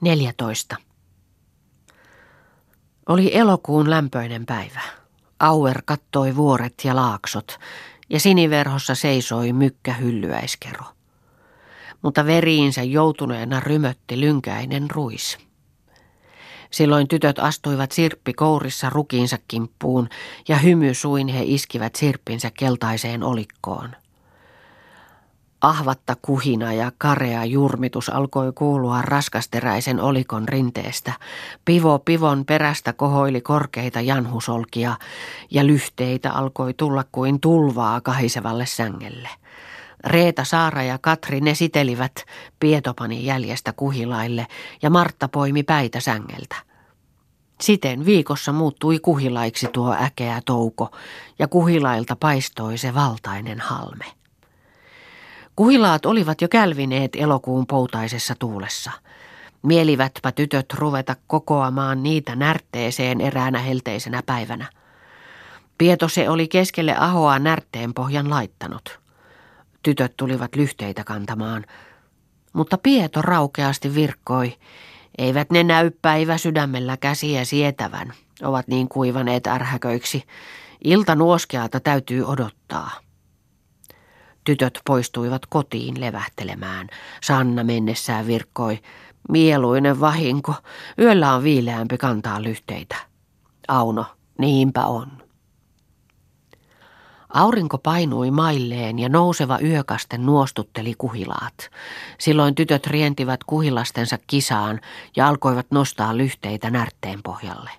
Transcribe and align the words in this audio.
14. 0.00 0.76
Oli 3.08 3.36
elokuun 3.36 3.90
lämpöinen 3.90 4.46
päivä. 4.46 4.80
Auer 5.40 5.82
kattoi 5.84 6.36
vuoret 6.36 6.74
ja 6.84 6.96
laaksot, 6.96 7.58
ja 8.10 8.20
siniverhossa 8.20 8.94
seisoi 8.94 9.52
mykkä 9.52 9.92
hyllyäiskero. 9.94 10.84
Mutta 12.02 12.26
veriinsä 12.26 12.82
joutuneena 12.82 13.60
rymötti 13.60 14.20
lynkäinen 14.20 14.90
ruis. 14.90 15.38
Silloin 16.70 17.08
tytöt 17.08 17.38
astuivat 17.38 17.92
sirppi 17.92 18.32
kourissa 18.32 18.90
rukiinsa 18.90 19.38
kimppuun 19.48 20.08
ja 20.48 20.56
hymy 20.56 20.94
suin 20.94 21.28
he 21.28 21.42
iskivät 21.44 21.96
sirppinsä 21.96 22.50
keltaiseen 22.50 23.22
olikkoon. 23.22 23.96
Ahvatta 25.66 26.16
kuhina 26.22 26.72
ja 26.72 26.92
karea 26.98 27.44
jurmitus 27.44 28.08
alkoi 28.08 28.52
kuulua 28.52 29.02
raskasteräisen 29.02 30.00
olikon 30.00 30.48
rinteestä. 30.48 31.12
Pivo 31.64 31.98
pivon 31.98 32.44
perästä 32.44 32.92
kohoili 32.92 33.40
korkeita 33.40 34.00
janhusolkia 34.00 34.96
ja 35.50 35.66
lyhteitä 35.66 36.32
alkoi 36.32 36.74
tulla 36.74 37.04
kuin 37.12 37.40
tulvaa 37.40 38.00
kahisevalle 38.00 38.66
sängelle. 38.66 39.28
Reeta, 40.04 40.44
Saara 40.44 40.82
ja 40.82 40.98
Katri 40.98 41.40
ne 41.40 41.54
sitelivät 41.54 42.24
Pietopani 42.60 43.24
jäljestä 43.24 43.72
kuhilaille 43.72 44.46
ja 44.82 44.90
Martta 44.90 45.28
poimi 45.28 45.62
päitä 45.62 46.00
sängeltä. 46.00 46.56
Siten 47.60 48.04
viikossa 48.04 48.52
muuttui 48.52 48.98
kuhilaiksi 48.98 49.68
tuo 49.72 49.96
äkeä 50.02 50.40
touko 50.44 50.90
ja 51.38 51.48
kuhilailta 51.48 52.16
paistoi 52.16 52.78
se 52.78 52.94
valtainen 52.94 53.60
halme. 53.60 54.04
Kuhilaat 55.56 56.06
olivat 56.06 56.42
jo 56.42 56.48
kälvineet 56.48 57.10
elokuun 57.16 57.66
poutaisessa 57.66 58.34
tuulessa. 58.38 58.90
Mielivätpä 59.62 60.32
tytöt 60.32 60.74
ruveta 60.74 61.16
kokoamaan 61.26 62.02
niitä 62.02 62.36
närtteeseen 62.36 63.20
eräänä 63.20 63.58
helteisenä 63.58 64.22
päivänä. 64.26 64.66
Pieto 65.78 66.08
se 66.08 66.30
oli 66.30 66.48
keskelle 66.48 66.96
ahoa 66.98 67.38
närtteen 67.38 67.94
pohjan 67.94 68.30
laittanut. 68.30 69.00
Tytöt 69.82 70.16
tulivat 70.16 70.56
lyhteitä 70.56 71.04
kantamaan, 71.04 71.64
mutta 72.52 72.78
Pieto 72.78 73.22
raukeasti 73.22 73.94
virkkoi. 73.94 74.56
Eivät 75.18 75.50
ne 75.50 75.62
näy 75.62 75.90
päivä 76.02 76.38
sydämellä 76.38 76.96
käsiä 76.96 77.44
sietävän, 77.44 78.12
ovat 78.42 78.68
niin 78.68 78.88
kuivaneet 78.88 79.46
ärhäköiksi. 79.46 80.24
Ilta 80.84 81.14
nuoskealta 81.14 81.80
täytyy 81.80 82.24
odottaa. 82.24 83.05
Tytöt 84.46 84.80
poistuivat 84.86 85.46
kotiin 85.46 86.00
levähtelemään. 86.00 86.86
Sanna 87.22 87.64
mennessään 87.64 88.26
virkkoi. 88.26 88.78
Mieluinen 89.28 90.00
vahinko. 90.00 90.54
Yöllä 90.98 91.34
on 91.34 91.42
viileämpi 91.42 91.98
kantaa 91.98 92.42
lyhteitä. 92.42 92.96
Auno, 93.68 94.06
niinpä 94.38 94.86
on. 94.86 95.08
Aurinko 97.28 97.78
painui 97.78 98.30
mailleen 98.30 98.98
ja 98.98 99.08
nouseva 99.08 99.58
yökasten 99.58 100.26
nuostutteli 100.26 100.94
kuhilaat. 100.98 101.70
Silloin 102.18 102.54
tytöt 102.54 102.86
rientivät 102.86 103.44
kuhilastensa 103.44 104.18
kisaan 104.26 104.80
ja 105.16 105.28
alkoivat 105.28 105.66
nostaa 105.70 106.16
lyhteitä 106.16 106.70
närtteen 106.70 107.22
pohjalle. 107.22 107.70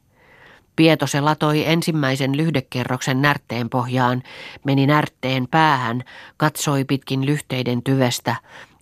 Pietose 0.77 1.21
latoi 1.21 1.63
ensimmäisen 1.65 2.37
lyhdekerroksen 2.37 3.21
närtteen 3.21 3.69
pohjaan, 3.69 4.23
meni 4.63 4.87
närtteen 4.87 5.47
päähän, 5.47 6.03
katsoi 6.37 6.85
pitkin 6.85 7.25
lyhteiden 7.25 7.83
tyvestä, 7.83 8.35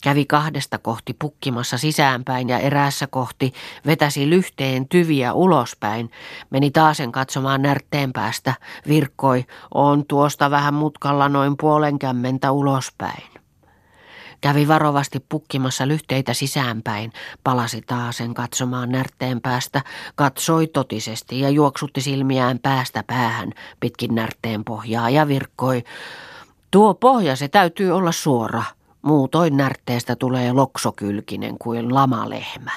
kävi 0.04 0.26
kahdesta 0.26 0.78
kohti 0.78 1.16
pukkimassa 1.20 1.78
sisäänpäin 1.78 2.50
ja 2.50 2.60
eräässä 2.60 3.08
kohti 3.08 3.54
vetäsi 3.86 4.30
lyhteen 4.30 4.88
tyviä 4.88 5.34
ulospäin, 5.34 6.12
meni 6.50 6.72
taasen 6.72 7.12
katsomaan 7.12 7.62
närtteen 7.62 8.14
päästä, 8.14 8.54
virkkoi, 8.88 9.46
on 9.74 10.06
tuosta 10.06 10.52
vähän 10.52 10.74
mutkalla 10.74 11.30
noin 11.30 11.58
puolen 11.58 12.00
kämmentä 12.00 12.52
ulospäin. 12.52 13.35
Kävi 14.46 14.68
varovasti 14.68 15.20
pukkimassa 15.30 15.88
lyhteitä 15.88 16.34
sisäänpäin, 16.34 17.12
palasi 17.44 17.82
taasen 17.82 18.34
katsomaan 18.34 18.90
närtteen 18.90 19.42
päästä, 19.42 19.82
katsoi 20.16 20.68
totisesti 20.68 21.40
ja 21.40 21.50
juoksutti 21.50 22.02
silmiään 22.02 22.60
päästä 22.60 23.04
päähän 23.08 23.52
pitkin 23.80 24.16
närtteen 24.16 24.64
pohjaa 24.64 25.10
ja 25.10 25.28
virkkoi. 25.28 25.84
Tuo 26.72 26.94
pohja 26.94 27.36
se 27.36 27.48
täytyy 27.48 27.92
olla 27.92 28.12
suora, 28.12 28.64
muutoin 29.02 29.58
närtteestä 29.58 30.16
tulee 30.16 30.54
loksokylkinen 30.54 31.58
kuin 31.58 31.94
lamalehmä. 31.94 32.72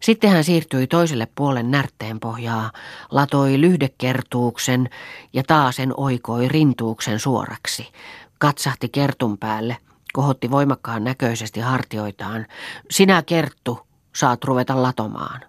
Sitten 0.00 0.30
hän 0.30 0.44
siirtyi 0.44 0.86
toiselle 0.86 1.28
puolen 1.34 1.70
närtteen 1.70 2.20
pohjaa, 2.20 2.70
latoi 3.10 3.60
lyhdekertuuksen 3.60 4.88
ja 5.32 5.42
taasen 5.46 5.94
oikoi 5.96 6.48
rintuuksen 6.48 7.18
suoraksi. 7.18 7.88
Katsahti 8.38 8.88
kertun 8.88 9.38
päälle, 9.38 9.76
kohotti 10.14 10.50
voimakkaan 10.50 11.04
näköisesti 11.04 11.60
hartioitaan. 11.60 12.46
Sinä 12.90 13.22
Kerttu, 13.22 13.86
saat 14.16 14.44
ruveta 14.44 14.82
latomaan. 14.82 15.40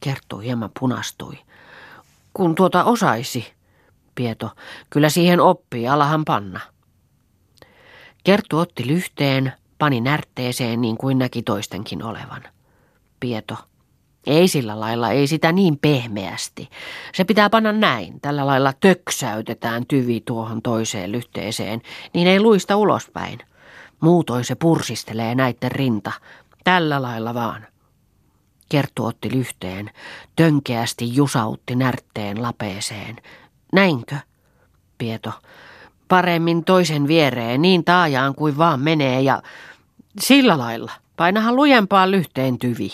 Kerttu 0.00 0.38
hieman 0.38 0.70
punastui. 0.80 1.38
Kun 2.34 2.54
tuota 2.54 2.84
osaisi, 2.84 3.52
Pieto, 4.14 4.50
kyllä 4.90 5.08
siihen 5.08 5.40
oppii, 5.40 5.88
alahan 5.88 6.24
panna. 6.24 6.60
Kerttu 8.24 8.58
otti 8.58 8.86
lyhteen, 8.86 9.52
pani 9.78 10.00
närtteeseen 10.00 10.80
niin 10.80 10.96
kuin 10.96 11.18
näki 11.18 11.42
toistenkin 11.42 12.02
olevan. 12.02 12.42
Pieto, 13.20 13.56
ei 14.26 14.48
sillä 14.48 14.80
lailla, 14.80 15.10
ei 15.10 15.26
sitä 15.26 15.52
niin 15.52 15.78
pehmeästi. 15.78 16.68
Se 17.14 17.24
pitää 17.24 17.50
panna 17.50 17.72
näin. 17.72 18.20
Tällä 18.20 18.46
lailla 18.46 18.72
töksäytetään 18.80 19.86
tyvi 19.86 20.20
tuohon 20.20 20.62
toiseen 20.62 21.12
lyhteeseen, 21.12 21.82
niin 22.14 22.28
ei 22.28 22.40
luista 22.40 22.76
ulospäin. 22.76 23.38
Muutoin 24.00 24.44
se 24.44 24.54
pursistelee 24.54 25.34
näitten 25.34 25.72
rinta. 25.72 26.12
Tällä 26.64 27.02
lailla 27.02 27.34
vaan. 27.34 27.66
Kerttu 28.68 29.04
otti 29.04 29.32
lyhteen, 29.32 29.90
tönkeästi 30.36 31.16
jusautti 31.16 31.76
närtteen 31.76 32.42
lapeeseen. 32.42 33.16
Näinkö? 33.72 34.16
Pieto. 34.98 35.32
Paremmin 36.08 36.64
toisen 36.64 37.08
viereen, 37.08 37.62
niin 37.62 37.84
taajaan 37.84 38.34
kuin 38.34 38.58
vaan 38.58 38.80
menee 38.80 39.20
ja 39.20 39.42
sillä 40.20 40.58
lailla. 40.58 40.92
Painahan 41.16 41.56
lujempaa 41.56 42.10
lyhteen 42.10 42.58
tyvi. 42.58 42.90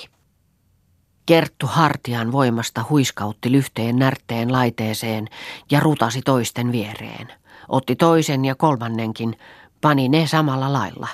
Kerttu 1.27 1.67
hartian 1.67 2.33
voimasta 2.33 2.85
huiskautti 2.91 3.53
lyhteen 3.53 3.97
närtteen 3.97 4.53
laiteeseen 4.53 5.29
ja 5.71 5.81
rutasi 5.81 6.23
toisten 6.23 6.73
viereen. 6.73 7.33
Otti 7.69 7.97
toisen 7.97 8.45
ja 8.45 8.55
kolmannenkin, 8.55 9.39
pani 9.85 10.09
ne 10.09 10.27
samalla 10.27 10.73
lailla. 10.73 11.09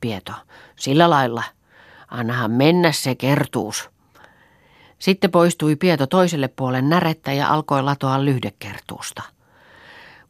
Pieto, 0.00 0.32
sillä 0.76 1.10
lailla. 1.10 1.42
Annahan 2.08 2.50
mennä 2.50 2.92
se 2.92 3.14
kertuus. 3.14 3.90
Sitten 4.98 5.30
poistui 5.30 5.76
Pieto 5.76 6.06
toiselle 6.06 6.48
puolen 6.48 6.88
närettä 6.88 7.32
ja 7.32 7.48
alkoi 7.48 7.82
latoa 7.82 8.24
lyhdekertuusta. 8.24 9.22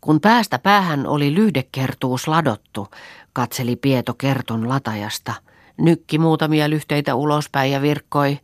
Kun 0.00 0.20
päästä 0.20 0.58
päähän 0.58 1.06
oli 1.06 1.34
lyhdekertuus 1.34 2.28
ladottu, 2.28 2.88
katseli 3.32 3.76
Pieto 3.76 4.14
kerton 4.14 4.68
latajasta, 4.68 5.34
nykki 5.76 6.18
muutamia 6.18 6.70
lyhteitä 6.70 7.14
ulospäin 7.14 7.72
ja 7.72 7.82
virkkoi, 7.82 8.38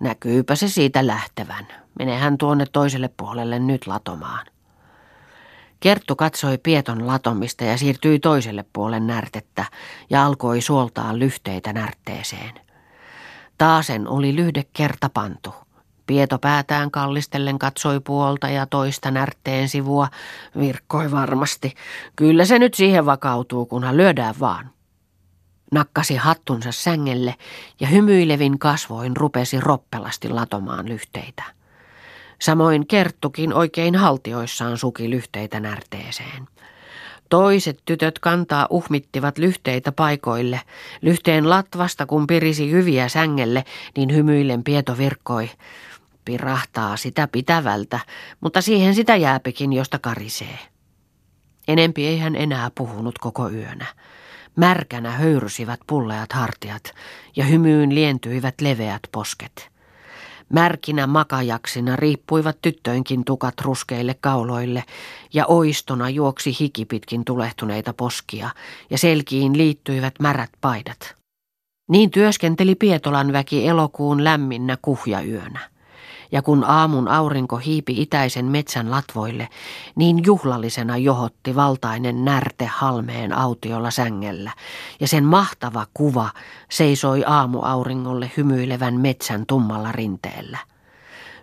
näkyypä 0.00 0.54
se 0.54 0.68
siitä 0.68 1.06
lähtevän. 1.06 1.66
Menehän 1.98 2.38
tuonne 2.38 2.66
toiselle 2.72 3.10
puolelle 3.16 3.58
nyt 3.58 3.86
latomaan. 3.86 4.46
Kerttu 5.86 6.16
katsoi 6.16 6.58
Pieton 6.58 7.06
latomista 7.06 7.64
ja 7.64 7.78
siirtyi 7.78 8.18
toiselle 8.18 8.64
puolen 8.72 9.06
närtettä 9.06 9.64
ja 10.10 10.26
alkoi 10.26 10.60
suoltaa 10.60 11.18
lyhteitä 11.18 11.72
närtteeseen. 11.72 12.52
Taasen 13.58 14.08
oli 14.08 14.36
lyhde 14.36 14.64
kerta 14.72 15.10
pantu. 15.14 15.54
Pieto 16.06 16.38
päätään 16.38 16.90
kallistellen 16.90 17.58
katsoi 17.58 18.00
puolta 18.00 18.48
ja 18.48 18.66
toista 18.66 19.10
närtteen 19.10 19.68
sivua, 19.68 20.08
virkkoi 20.58 21.10
varmasti. 21.10 21.74
Kyllä 22.16 22.44
se 22.44 22.58
nyt 22.58 22.74
siihen 22.74 23.06
vakautuu, 23.06 23.66
kunhan 23.66 23.96
lyödään 23.96 24.34
vaan. 24.40 24.70
Nakkasi 25.72 26.16
hattunsa 26.16 26.72
sängelle 26.72 27.34
ja 27.80 27.86
hymyilevin 27.86 28.58
kasvoin 28.58 29.16
rupesi 29.16 29.60
roppelasti 29.60 30.28
latomaan 30.28 30.88
lyhteitä. 30.88 31.55
Samoin 32.38 32.86
Kerttukin 32.86 33.52
oikein 33.54 33.94
haltioissaan 33.94 34.78
suki 34.78 35.10
lyhteitä 35.10 35.60
närteeseen. 35.60 36.48
Toiset 37.28 37.82
tytöt 37.84 38.18
kantaa 38.18 38.66
uhmittivat 38.70 39.38
lyhteitä 39.38 39.92
paikoille. 39.92 40.60
Lyhteen 41.02 41.50
latvasta 41.50 42.06
kun 42.06 42.26
pirisi 42.26 42.70
hyviä 42.70 43.08
sängelle, 43.08 43.64
niin 43.96 44.14
hymyillen 44.14 44.64
Pieto 44.64 44.98
virkkoi. 44.98 45.50
Pirahtaa 46.24 46.96
sitä 46.96 47.28
pitävältä, 47.32 48.00
mutta 48.40 48.60
siihen 48.60 48.94
sitä 48.94 49.16
jääpikin, 49.16 49.72
josta 49.72 49.98
karisee. 49.98 50.58
Enempi 51.68 52.06
ei 52.06 52.18
hän 52.18 52.36
enää 52.36 52.70
puhunut 52.74 53.18
koko 53.18 53.50
yönä. 53.50 53.86
Märkänä 54.56 55.10
höyrysivät 55.10 55.80
pulleat 55.86 56.32
hartiat 56.32 56.94
ja 57.36 57.44
hymyyn 57.44 57.94
lientyivät 57.94 58.60
leveät 58.60 59.02
posket. 59.12 59.75
Märkinä 60.52 61.06
makajaksina 61.06 61.96
riippuivat 61.96 62.58
tyttöinkin 62.62 63.24
tukat 63.24 63.54
ruskeille 63.60 64.14
kauloille 64.20 64.84
ja 65.34 65.46
oistona 65.46 66.10
juoksi 66.10 66.56
hiki 66.60 66.84
pitkin 66.84 67.24
tulehtuneita 67.24 67.92
poskia 67.92 68.50
ja 68.90 68.98
selkiin 68.98 69.58
liittyivät 69.58 70.14
märät 70.20 70.50
paidat. 70.60 71.16
Niin 71.90 72.10
työskenteli 72.10 72.74
Pietolan 72.74 73.32
väki 73.32 73.68
elokuun 73.68 74.24
lämminnä 74.24 74.78
kuhjayönä 74.82 75.75
ja 76.32 76.42
kun 76.42 76.64
aamun 76.64 77.08
aurinko 77.08 77.56
hiipi 77.56 78.02
itäisen 78.02 78.44
metsän 78.44 78.90
latvoille, 78.90 79.48
niin 79.96 80.24
juhlallisena 80.26 80.96
johotti 80.96 81.54
valtainen 81.54 82.24
närte 82.24 82.66
halmeen 82.66 83.32
autiolla 83.32 83.90
sängellä, 83.90 84.50
ja 85.00 85.08
sen 85.08 85.24
mahtava 85.24 85.86
kuva 85.94 86.30
seisoi 86.70 87.24
aamuauringolle 87.26 88.30
hymyilevän 88.36 89.00
metsän 89.00 89.46
tummalla 89.46 89.92
rinteellä. 89.92 90.58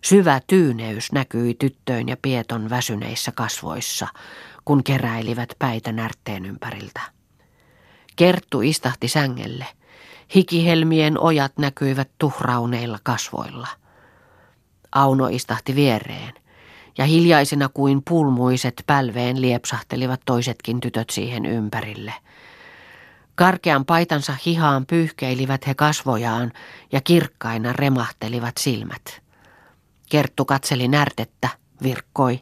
Syvä 0.03 0.41
tyyneys 0.47 1.12
näkyi 1.12 1.53
tyttöön 1.53 2.09
ja 2.09 2.18
pieton 2.21 2.69
väsyneissä 2.69 3.31
kasvoissa, 3.31 4.07
kun 4.65 4.83
keräilivät 4.83 5.50
päitä 5.59 5.91
närtteen 5.91 6.45
ympäriltä. 6.45 7.01
Kerttu 8.15 8.62
istahti 8.62 9.07
sängelle. 9.07 9.65
Hikihelmien 10.35 11.19
ojat 11.19 11.57
näkyivät 11.57 12.09
tuhrauneilla 12.18 13.00
kasvoilla– 13.03 13.68
Auno 14.95 15.28
istahti 15.28 15.75
viereen, 15.75 16.34
ja 16.98 17.06
hiljaisena 17.06 17.69
kuin 17.69 18.01
pulmuiset 18.10 18.84
pälveen 18.88 19.42
liepsahtelivat 19.42 20.22
toisetkin 20.25 20.80
tytöt 20.80 21.10
siihen 21.10 21.45
ympärille. 21.45 22.13
Karkean 23.36 23.86
paitansa 23.86 24.36
hihaan 24.45 24.86
pyyhkeilivät 24.86 25.68
he 25.68 25.75
kasvojaan 25.75 26.51
ja 26.92 27.01
kirkkaina 27.01 27.74
remahtelivat 27.74 28.57
silmät. 28.60 29.22
Kerttu 30.10 30.45
katseli 30.45 30.88
närtettä, 30.88 31.50
virkkoi. 31.84 32.40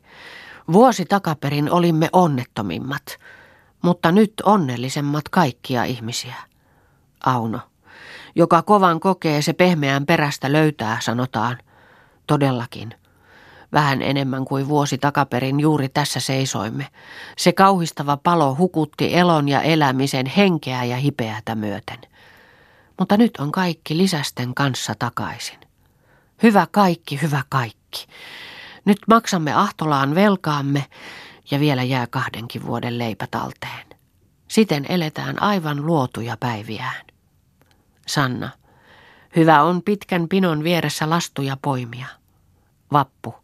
Vuosi 0.72 1.06
takaperin 1.06 1.72
olimme 1.72 2.10
onnettomimmat, 2.14 3.20
mutta 3.82 4.12
nyt 4.12 4.34
onnellisemmat 4.44 5.30
kaikkia 5.30 5.84
ihmisiä. 5.84 6.36
Auno, 7.26 7.60
joka 8.36 8.62
kovan 8.62 9.00
kokee 9.00 9.42
se 9.42 9.54
pehmeän 9.54 10.06
perästä 10.06 10.52
löytää, 10.52 10.98
sanotaan– 11.02 11.58
Todellakin. 12.32 12.94
Vähän 13.74 14.02
enemmän 14.02 14.46
kuin 14.46 14.68
vuosi 14.68 14.98
takaperin 14.98 15.60
juuri 15.60 15.90
tässä 15.90 16.20
seisoimme. 16.20 16.88
Se 17.38 17.52
kauhistava 17.52 18.18
palo 18.18 18.56
hukutti 18.56 19.16
elon 19.18 19.50
ja 19.50 19.62
elämisen 19.62 20.26
henkeä 20.26 20.84
ja 20.84 20.98
hipeätä 20.98 21.56
myöten. 21.56 21.98
Mutta 23.00 23.18
nyt 23.18 23.32
on 23.40 23.52
kaikki 23.52 23.98
lisästen 23.98 24.54
kanssa 24.56 24.94
takaisin. 25.00 25.60
Hyvä 26.44 26.68
kaikki, 26.72 27.22
hyvä 27.22 27.44
kaikki. 27.50 28.08
Nyt 28.86 29.00
maksamme 29.08 29.54
ahtolaan 29.54 30.16
velkaamme 30.16 30.86
ja 31.52 31.60
vielä 31.60 31.84
jää 31.84 32.08
kahdenkin 32.08 32.66
vuoden 32.66 32.98
leipä 32.98 33.28
talteen. 33.32 33.86
Siten 34.48 34.86
eletään 34.90 35.42
aivan 35.42 35.86
luotuja 35.86 36.38
päiviään. 36.40 37.06
Sanna, 38.08 38.50
hyvä 39.36 39.64
on 39.64 39.82
pitkän 39.82 40.28
pinon 40.28 40.64
vieressä 40.64 41.10
lastuja 41.10 41.58
poimia 41.62 42.21
vappu, 42.92 43.36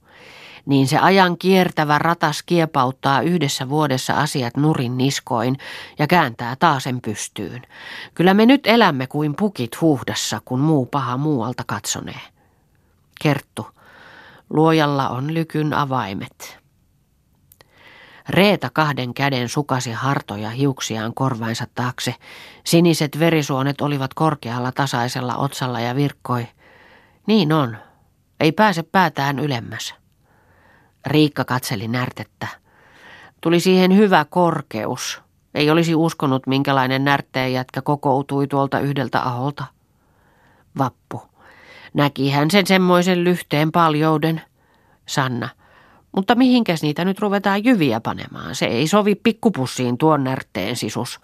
niin 0.65 0.87
se 0.87 0.97
ajan 0.97 1.37
kiertävä 1.37 1.99
ratas 1.99 2.43
kiepauttaa 2.43 3.21
yhdessä 3.21 3.69
vuodessa 3.69 4.13
asiat 4.13 4.57
nurin 4.57 4.97
niskoin 4.97 5.57
ja 5.99 6.07
kääntää 6.07 6.55
taasen 6.55 7.01
pystyyn. 7.01 7.61
Kyllä 8.13 8.33
me 8.33 8.45
nyt 8.45 8.67
elämme 8.67 9.07
kuin 9.07 9.35
pukit 9.35 9.81
huuhdassa, 9.81 10.41
kun 10.45 10.59
muu 10.59 10.85
paha 10.85 11.17
muualta 11.17 11.63
katsonee. 11.67 12.19
Kerttu, 13.21 13.67
luojalla 14.49 15.09
on 15.09 15.33
lykyn 15.33 15.73
avaimet. 15.73 16.57
Reeta 18.29 18.69
kahden 18.73 19.13
käden 19.13 19.49
sukasi 19.49 19.91
hartoja 19.91 20.49
hiuksiaan 20.49 21.13
korvainsa 21.13 21.67
taakse. 21.75 22.15
Siniset 22.63 23.19
verisuonet 23.19 23.81
olivat 23.81 24.13
korkealla 24.13 24.71
tasaisella 24.71 25.35
otsalla 25.35 25.79
ja 25.79 25.95
virkkoi. 25.95 26.47
Niin 27.27 27.53
on, 27.53 27.77
ei 28.39 28.51
pääse 28.51 28.83
päätään 28.83 29.39
ylemmäs. 29.39 29.95
Riikka 31.05 31.45
katseli 31.45 31.87
närtettä. 31.87 32.47
Tuli 33.41 33.59
siihen 33.59 33.97
hyvä 33.97 34.25
korkeus. 34.29 35.21
Ei 35.55 35.69
olisi 35.69 35.95
uskonut, 35.95 36.47
minkälainen 36.47 37.05
närtteen 37.05 37.53
jätkä 37.53 37.81
kokoutui 37.81 38.47
tuolta 38.47 38.79
yhdeltä 38.79 39.21
aholta. 39.21 39.63
Vappu. 40.77 41.21
Näki 41.93 42.29
hän 42.31 42.51
sen 42.51 42.67
semmoisen 42.67 43.23
lyhteen 43.23 43.71
paljouden. 43.71 44.41
Sanna. 45.05 45.49
Mutta 46.15 46.35
mihinkäs 46.35 46.81
niitä 46.81 47.05
nyt 47.05 47.19
ruvetaan 47.19 47.63
jyviä 47.63 48.01
panemaan? 48.01 48.55
Se 48.55 48.65
ei 48.65 48.87
sovi 48.87 49.15
pikkupussiin 49.15 49.97
tuon 49.97 50.23
närtteen 50.23 50.75
sisus. 50.75 51.19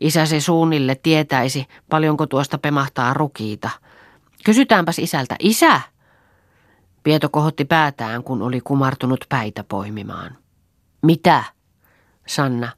Isä 0.00 0.26
se 0.26 0.40
suunnille 0.40 0.94
tietäisi, 0.94 1.66
paljonko 1.90 2.26
tuosta 2.26 2.58
pemahtaa 2.58 3.14
rukiita. 3.14 3.70
Kysytäänpäs 4.44 4.98
isältä. 4.98 5.36
Isä! 5.38 5.80
Pieto 7.06 7.28
kohotti 7.28 7.64
päätään, 7.64 8.22
kun 8.22 8.42
oli 8.42 8.60
kumartunut 8.60 9.24
päitä 9.28 9.64
poimimaan. 9.64 10.38
Mitä? 11.02 11.44
Sanna. 12.26 12.72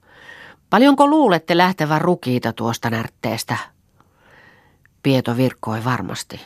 Paljonko 0.71 1.07
luulette 1.07 1.57
lähtevän 1.57 2.01
rukiita 2.01 2.53
tuosta 2.53 2.91
närtteestä? 2.91 3.57
Pieto 5.03 5.37
virkkoi 5.37 5.85
varmasti. 5.85 6.41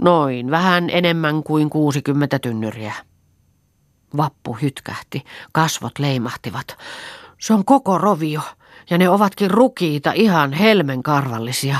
Noin, 0.00 0.50
vähän 0.50 0.90
enemmän 0.90 1.42
kuin 1.42 1.70
60 1.70 2.38
tynnyriä. 2.38 2.94
Vappu 4.16 4.52
hytkähti, 4.62 5.24
kasvot 5.52 5.98
leimahtivat. 5.98 6.76
Se 7.38 7.54
on 7.54 7.64
koko 7.64 7.98
rovio, 7.98 8.40
ja 8.90 8.98
ne 8.98 9.08
ovatkin 9.08 9.50
rukiita 9.50 10.12
ihan 10.12 10.52
helmen 10.52 11.02
karvallisia. 11.02 11.78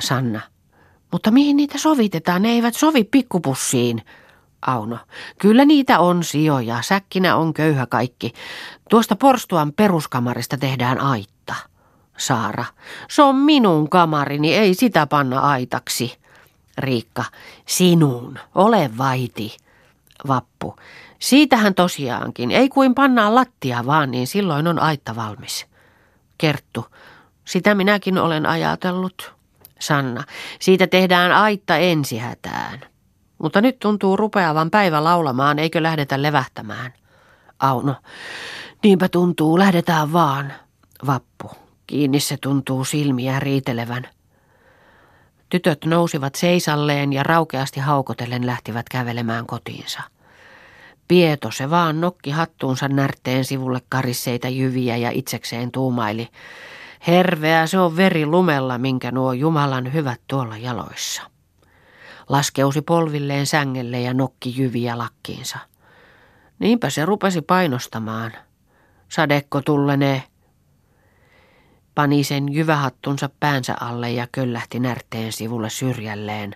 Sanna. 0.00 0.55
Mutta 1.16 1.30
mihin 1.30 1.56
niitä 1.56 1.78
sovitetaan? 1.78 2.42
Ne 2.42 2.48
eivät 2.48 2.74
sovi 2.74 3.04
pikkupussiin. 3.04 4.02
Auno. 4.66 4.98
Kyllä 5.38 5.64
niitä 5.64 5.98
on 5.98 6.24
sijoja. 6.24 6.82
Säkkinä 6.82 7.36
on 7.36 7.54
köyhä 7.54 7.86
kaikki. 7.86 8.32
Tuosta 8.90 9.16
porstuan 9.16 9.72
peruskamarista 9.72 10.56
tehdään 10.56 11.00
aitta. 11.00 11.54
Saara. 12.16 12.64
Se 13.10 13.22
on 13.22 13.36
minun 13.36 13.90
kamarini, 13.90 14.54
ei 14.54 14.74
sitä 14.74 15.06
panna 15.06 15.40
aitaksi. 15.40 16.18
Riikka. 16.78 17.24
Sinun. 17.66 18.38
Ole 18.54 18.90
vaiti. 18.98 19.56
Vappu. 20.28 20.76
Siitähän 21.18 21.74
tosiaankin. 21.74 22.50
Ei 22.50 22.68
kuin 22.68 22.94
pannaan 22.94 23.34
lattia 23.34 23.86
vaan, 23.86 24.10
niin 24.10 24.26
silloin 24.26 24.66
on 24.66 24.78
aitta 24.78 25.16
valmis. 25.16 25.66
Kerttu. 26.38 26.86
Sitä 27.44 27.74
minäkin 27.74 28.18
olen 28.18 28.46
ajatellut. 28.46 29.35
Sanna. 29.80 30.24
Siitä 30.60 30.86
tehdään 30.86 31.32
aitta 31.32 31.76
ensihätään. 31.76 32.80
Mutta 33.38 33.60
nyt 33.60 33.78
tuntuu 33.78 34.16
rupeavan 34.16 34.70
päivä 34.70 35.04
laulamaan, 35.04 35.58
eikö 35.58 35.82
lähdetä 35.82 36.22
levähtämään? 36.22 36.92
Auno. 37.58 37.94
Niinpä 38.82 39.08
tuntuu, 39.08 39.58
lähdetään 39.58 40.12
vaan. 40.12 40.52
Vappu. 41.06 41.50
Kiinni 41.86 42.20
se 42.20 42.36
tuntuu 42.36 42.84
silmiä 42.84 43.40
riitelevän. 43.40 44.08
Tytöt 45.48 45.84
nousivat 45.84 46.34
seisalleen 46.34 47.12
ja 47.12 47.22
raukeasti 47.22 47.80
haukotellen 47.80 48.46
lähtivät 48.46 48.88
kävelemään 48.88 49.46
kotiinsa. 49.46 50.00
Pieto 51.08 51.50
se 51.50 51.70
vaan 51.70 52.00
nokki 52.00 52.30
hattuunsa 52.30 52.88
närtteen 52.88 53.44
sivulle 53.44 53.80
karisseita 53.88 54.48
jyviä 54.48 54.96
ja 54.96 55.10
itsekseen 55.10 55.72
tuumaili. 55.72 56.28
Herveä 57.06 57.66
se 57.66 57.78
on 57.78 57.96
veri 57.96 58.26
lumella, 58.26 58.78
minkä 58.78 59.10
nuo 59.10 59.32
Jumalan 59.32 59.92
hyvät 59.92 60.20
tuolla 60.28 60.56
jaloissa. 60.56 61.22
Laskeusi 62.28 62.82
polvilleen 62.82 63.46
sängelle 63.46 64.00
ja 64.00 64.14
nokki 64.14 64.54
jyviä 64.56 64.98
lakkiinsa. 64.98 65.58
Niinpä 66.58 66.90
se 66.90 67.04
rupesi 67.04 67.42
painostamaan. 67.42 68.32
Sadekko 69.08 69.60
tullenee. 69.60 70.22
Pani 71.94 72.24
sen 72.24 72.52
jyvähattunsa 72.52 73.30
päänsä 73.40 73.76
alle 73.80 74.10
ja 74.10 74.26
köllähti 74.32 74.80
närteen 74.80 75.32
sivulle 75.32 75.70
syrjälleen. 75.70 76.54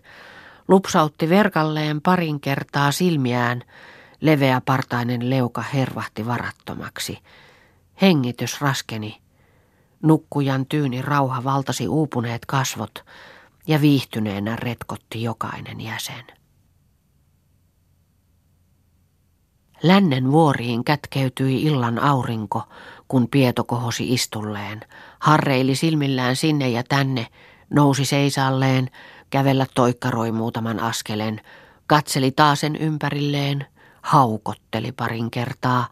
Lupsautti 0.68 1.28
verkalleen 1.28 2.00
parin 2.00 2.40
kertaa 2.40 2.92
silmiään. 2.92 3.62
Leveä 4.20 4.60
partainen 4.64 5.30
leuka 5.30 5.62
hervahti 5.74 6.26
varattomaksi. 6.26 7.18
Hengitys 8.02 8.60
raskeni. 8.60 9.19
Nukkujan 10.02 10.66
tyyni 10.66 11.02
rauha 11.02 11.44
valtasi 11.44 11.88
uupuneet 11.88 12.46
kasvot 12.46 13.04
ja 13.66 13.80
viihtyneenä 13.80 14.56
retkotti 14.56 15.22
jokainen 15.22 15.80
jäsen. 15.80 16.24
Lännen 19.82 20.32
vuoriin 20.32 20.84
kätkeytyi 20.84 21.62
illan 21.62 21.98
aurinko, 21.98 22.62
kun 23.08 23.28
Pieto 23.28 23.64
kohosi 23.64 24.14
istulleen. 24.14 24.80
Harreili 25.18 25.74
silmillään 25.74 26.36
sinne 26.36 26.68
ja 26.68 26.82
tänne, 26.88 27.26
nousi 27.70 28.04
seisalleen, 28.04 28.90
kävellä 29.30 29.66
toikkaroi 29.74 30.32
muutaman 30.32 30.80
askelen, 30.80 31.40
katseli 31.86 32.30
taasen 32.30 32.76
ympärilleen, 32.76 33.66
haukotteli 34.02 34.92
parin 34.92 35.30
kertaa, 35.30 35.86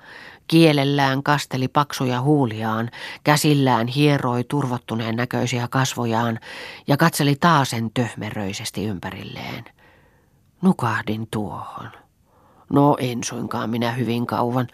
kielellään 0.49 1.23
kasteli 1.23 1.69
paksuja 1.69 2.21
huuliaan, 2.21 2.91
käsillään 3.25 3.87
hieroi 3.87 4.45
turvottuneen 4.45 5.17
näköisiä 5.17 5.69
kasvojaan 5.71 6.39
ja 6.87 6.97
katseli 6.97 7.37
taasen 7.41 7.91
töhmeröisesti 7.95 8.85
ympärilleen. 8.85 9.65
Nukahdin 10.63 11.29
tuohon. 11.31 11.91
No 12.73 12.97
en 13.01 13.25
suinkaan 13.25 13.71
minä 13.71 13.93
hyvin 13.93 14.27
kauan. 14.27 14.69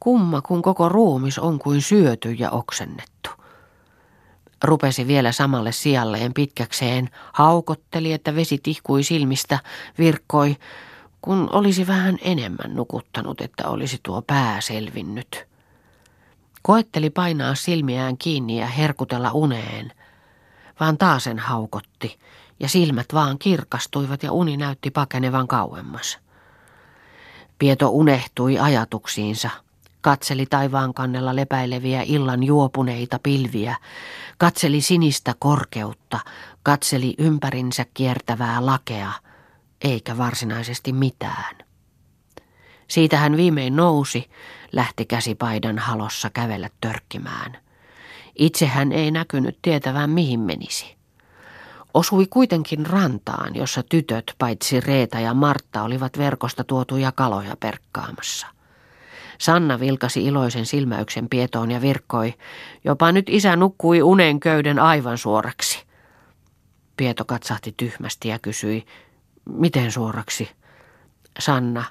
Kumma, 0.00 0.42
kun 0.42 0.62
koko 0.62 0.88
ruumis 0.88 1.38
on 1.38 1.58
kuin 1.58 1.82
syöty 1.82 2.32
ja 2.32 2.50
oksennettu. 2.50 3.30
Rupesi 4.64 5.06
vielä 5.06 5.32
samalle 5.32 5.72
sijalleen 5.72 6.34
pitkäkseen, 6.34 7.08
haukotteli, 7.32 8.12
että 8.12 8.34
vesi 8.34 8.58
tihkui 8.58 9.02
silmistä, 9.02 9.58
virkkoi, 9.98 10.56
kun 11.22 11.48
olisi 11.52 11.86
vähän 11.86 12.18
enemmän 12.22 12.74
nukuttanut, 12.74 13.40
että 13.40 13.68
olisi 13.68 14.00
tuo 14.02 14.22
pää 14.22 14.60
selvinnyt. 14.60 15.46
Koetteli 16.62 17.10
painaa 17.10 17.54
silmiään 17.54 18.18
kiinni 18.18 18.60
ja 18.60 18.66
herkutella 18.66 19.30
uneen, 19.32 19.92
vaan 20.80 20.98
taasen 20.98 21.38
haukotti, 21.38 22.18
ja 22.60 22.68
silmät 22.68 23.06
vaan 23.14 23.38
kirkastuivat 23.38 24.22
ja 24.22 24.32
uni 24.32 24.56
näytti 24.56 24.90
pakenevan 24.90 25.48
kauemmas. 25.48 26.18
Pieto 27.58 27.88
unehtui 27.88 28.58
ajatuksiinsa, 28.58 29.50
katseli 30.00 30.46
taivaan 30.46 30.94
kannella 30.94 31.36
lepäileviä 31.36 32.02
illan 32.06 32.42
juopuneita 32.42 33.18
pilviä, 33.22 33.76
katseli 34.38 34.80
sinistä 34.80 35.34
korkeutta, 35.38 36.20
katseli 36.62 37.14
ympärinsä 37.18 37.86
kiertävää 37.94 38.66
lakea, 38.66 39.12
eikä 39.84 40.18
varsinaisesti 40.18 40.92
mitään. 40.92 41.56
Siitä 42.88 43.16
hän 43.16 43.36
viimein 43.36 43.76
nousi, 43.76 44.30
lähti 44.72 45.04
käsipaidan 45.04 45.78
halossa 45.78 46.30
kävellä 46.30 46.70
törkkimään. 46.80 47.58
Itse 48.38 48.66
hän 48.66 48.92
ei 48.92 49.10
näkynyt 49.10 49.58
tietävän 49.62 50.10
mihin 50.10 50.40
menisi. 50.40 50.96
Osui 51.94 52.26
kuitenkin 52.30 52.86
rantaan, 52.86 53.54
jossa 53.54 53.82
tytöt, 53.82 54.34
paitsi 54.38 54.80
Reeta 54.80 55.20
ja 55.20 55.34
Martta, 55.34 55.82
olivat 55.82 56.18
verkosta 56.18 56.64
tuotuja 56.64 57.12
kaloja 57.12 57.56
perkkaamassa. 57.60 58.46
Sanna 59.38 59.80
vilkasi 59.80 60.24
iloisen 60.24 60.66
silmäyksen 60.66 61.28
pietoon 61.28 61.70
ja 61.70 61.80
virkkoi, 61.80 62.34
jopa 62.84 63.12
nyt 63.12 63.26
isä 63.28 63.56
nukkui 63.56 64.02
unen 64.02 64.40
köyden 64.40 64.78
aivan 64.78 65.18
suoraksi. 65.18 65.86
Pieto 66.96 67.24
katsahti 67.24 67.74
tyhmästi 67.76 68.28
ja 68.28 68.38
kysyi, 68.38 68.86
miten 69.48 69.92
suoraksi? 69.92 70.50
Sanna, 71.38 71.84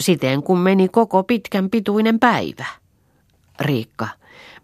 siten 0.00 0.42
kun 0.42 0.58
meni 0.58 0.88
koko 0.88 1.22
pitkän 1.22 1.70
pituinen 1.70 2.18
päivä. 2.18 2.66
Riikka, 3.60 4.08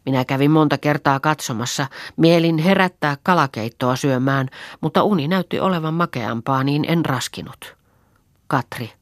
minä 0.06 0.24
kävin 0.24 0.50
monta 0.50 0.78
kertaa 0.78 1.20
katsomassa, 1.20 1.86
mielin 2.16 2.58
herättää 2.58 3.16
kalakeittoa 3.22 3.96
syömään, 3.96 4.48
mutta 4.80 5.02
uni 5.02 5.28
näytti 5.28 5.60
olevan 5.60 5.94
makeampaa, 5.94 6.64
niin 6.64 6.84
en 6.88 7.04
raskinut. 7.04 7.76
Katri, 8.46 8.92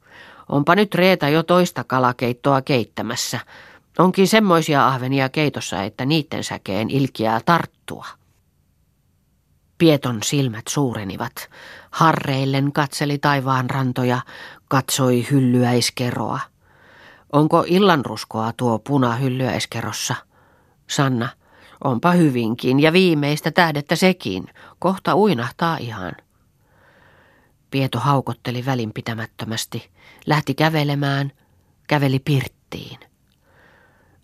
onpa 0.49 0.75
nyt 0.75 0.95
Reeta 0.95 1.29
jo 1.29 1.43
toista 1.43 1.83
kalakeittoa 1.83 2.61
keittämässä. 2.61 3.39
Onkin 3.99 4.27
semmoisia 4.27 4.87
ahvenia 4.87 5.29
keitossa, 5.29 5.83
että 5.83 6.05
niitten 6.05 6.43
säkeen 6.43 6.89
ilkiää 6.89 7.41
tarttua. 7.45 8.05
Pieton 9.81 10.23
silmät 10.23 10.67
suurenivat. 10.67 11.49
Harreillen 11.91 12.71
katseli 12.71 13.17
taivaan 13.17 13.69
rantoja, 13.69 14.21
katsoi 14.67 15.27
hyllyäiskeroa. 15.31 16.39
Onko 17.31 17.63
illanruskoa 17.67 18.53
tuo 18.57 18.79
puna 18.79 19.15
hyllyäiskerossa? 19.15 20.15
Sanna, 20.87 21.29
onpa 21.83 22.11
hyvinkin 22.11 22.79
ja 22.79 22.93
viimeistä 22.93 23.51
tähdettä 23.51 23.95
sekin. 23.95 24.45
Kohta 24.79 25.15
uinahtaa 25.15 25.77
ihan. 25.77 26.13
Pieto 27.71 27.99
haukotteli 27.99 28.65
välinpitämättömästi, 28.65 29.89
lähti 30.25 30.53
kävelemään, 30.53 31.31
käveli 31.87 32.19
pirttiin. 32.19 32.99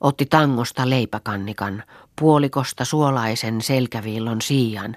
Otti 0.02 0.26
tangosta 0.26 0.90
leipäkannikan, 0.90 1.84
puolikosta 2.20 2.86
suolaisen 2.86 3.62
selkäviillon 3.62 4.42
siian, 4.42 4.96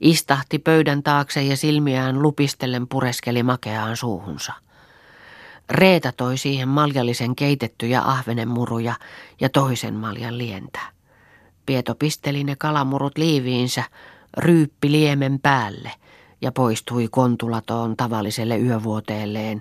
istahti 0.00 0.58
pöydän 0.58 1.02
taakse 1.02 1.42
ja 1.42 1.56
silmiään 1.56 2.22
lupistellen 2.22 2.88
pureskeli 2.88 3.42
makeaan 3.42 3.96
suuhunsa. 3.96 4.52
Reeta 5.70 6.12
toi 6.12 6.38
siihen 6.38 6.68
maljallisen 6.68 7.36
keitettyjä 7.36 8.02
ahvenenmuruja 8.02 8.94
ja 9.40 9.48
toisen 9.48 9.94
maljan 9.94 10.38
lientä. 10.38 10.80
Pieto 11.66 11.94
pisteli 11.94 12.44
ne 12.44 12.56
kalamurut 12.56 13.18
liiviinsä, 13.18 13.84
ryyppi 14.36 14.92
liemen 14.92 15.40
päälle 15.40 15.92
ja 16.40 16.52
poistui 16.52 17.08
kontulatoon 17.10 17.96
tavalliselle 17.96 18.58
yövuoteelleen 18.58 19.60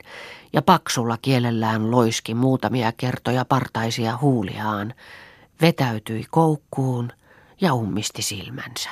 ja 0.53 0.61
paksulla 0.61 1.17
kielellään 1.21 1.91
loiski 1.91 2.33
muutamia 2.33 2.91
kertoja 2.91 3.45
partaisia 3.45 4.17
huuliaan, 4.21 4.93
vetäytyi 5.61 6.25
koukkuun 6.29 7.11
ja 7.61 7.73
ummisti 7.73 8.21
silmänsä. 8.21 8.87